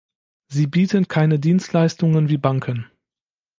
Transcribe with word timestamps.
Sie 0.47 0.65
bieten 0.65 1.07
keine 1.07 1.37
Dienstleistungen 1.37 2.27
wie 2.27 2.39
Banken. 2.39 2.87